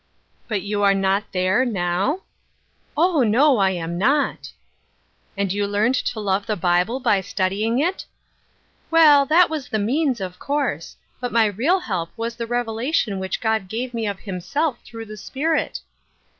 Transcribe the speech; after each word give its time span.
"But 0.49 0.63
you 0.63 0.81
are 0.81 0.95
not 0.95 1.25
there, 1.31 1.63
now 1.63 2.21
?""Oh, 2.97 3.21
no, 3.21 3.59
I 3.59 3.69
am 3.69 3.99
not." 3.99 4.37
"^ 4.43 4.51
And 5.37 5.53
you 5.53 5.67
learned 5.67 5.93
to 5.93 6.19
love 6.19 6.47
the 6.47 6.55
Bible 6.55 6.99
by 6.99 7.21
study 7.21 7.63
ing 7.63 7.77
it?" 7.77 8.05
"Well, 8.89 9.27
that 9.27 9.47
was 9.47 9.67
the 9.69 9.77
means, 9.77 10.19
of 10.19 10.39
course; 10.39 10.95
but 11.19 11.31
my 11.31 11.45
real 11.45 11.81
help 11.81 12.09
was 12.17 12.35
the 12.35 12.47
revelation 12.47 13.19
which 13.19 13.39
God 13.41 13.67
gave 13.67 13.93
me 13.93 14.07
of 14.07 14.21
himself 14.21 14.79
through 14.83 15.05
the 15.05 15.17
Spirit." 15.17 15.81